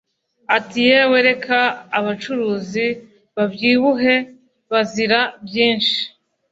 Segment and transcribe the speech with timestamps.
[0.57, 1.57] ati"yewe reka
[1.97, 2.85] abacuruzi
[3.35, 4.15] babyibuhe
[4.71, 5.97] bazira byinshi!